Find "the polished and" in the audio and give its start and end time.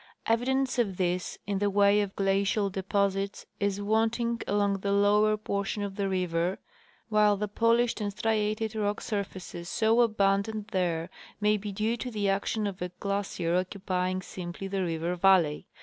7.37-8.11